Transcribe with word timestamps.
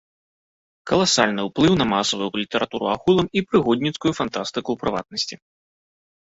Каласальна 0.91 1.41
ўплыў 1.49 1.73
на 1.81 1.85
масавую 1.93 2.29
літаратуру 2.43 2.85
агулам 2.95 3.27
і 3.39 3.45
прыгодніцкую 3.53 4.13
фантастыку 4.21 4.65
ў 4.73 4.77
прыватнасці. 4.87 5.35